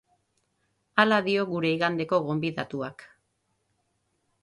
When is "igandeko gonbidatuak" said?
1.75-3.09